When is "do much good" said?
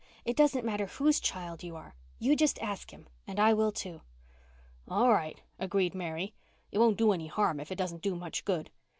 8.01-8.71